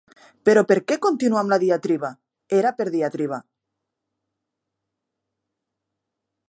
[0.47, 2.11] Però per què continuar amb la diatriba,
[2.61, 3.41] era per diatriba.